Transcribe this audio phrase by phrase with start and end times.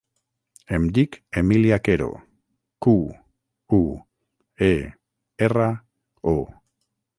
[0.77, 2.07] Em dic Emília Quero:
[2.87, 2.95] cu,
[3.81, 3.83] u,
[4.71, 4.73] e,
[5.51, 5.71] erra,
[6.37, 6.37] o.